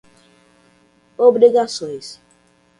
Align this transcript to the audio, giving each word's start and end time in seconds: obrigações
obrigações 1.19 2.19